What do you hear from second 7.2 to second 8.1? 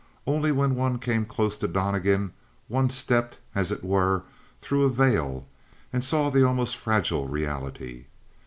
reality.